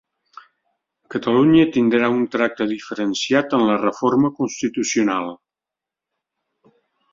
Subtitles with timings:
[1.15, 5.33] Catalunya tindrà un tracte diferenciat en la reforma constitucional